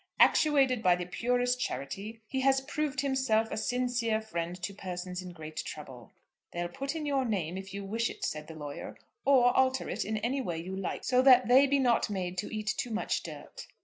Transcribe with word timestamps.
Actuated 0.19 0.81
by 0.81 0.95
the 0.95 1.05
purest 1.05 1.59
charity 1.59 2.21
he 2.27 2.41
has 2.41 2.59
proved 2.61 3.01
himself 3.01 3.51
a 3.51 3.55
sincere 3.55 4.19
friend 4.19 4.59
to 4.63 4.73
persons 4.73 5.21
in 5.21 5.29
great 5.31 5.57
trouble." 5.57 6.09
"They'll 6.53 6.69
put 6.69 6.95
in 6.95 7.05
your 7.05 7.23
name 7.23 7.55
if 7.55 7.71
you 7.71 7.83
wish 7.85 8.09
it," 8.09 8.25
said 8.25 8.47
the 8.47 8.55
lawyer, 8.55 8.97
"or 9.25 9.55
alter 9.55 9.87
it 9.91 10.03
in 10.03 10.17
any 10.17 10.41
way 10.41 10.57
you 10.57 10.75
like, 10.75 11.03
so 11.03 11.21
that 11.21 11.47
they 11.47 11.67
be 11.67 11.77
not 11.77 12.09
made 12.09 12.35
to 12.39 12.51
eat 12.51 12.73
too 12.79 12.89
much 12.89 13.21
dirt." 13.21 13.67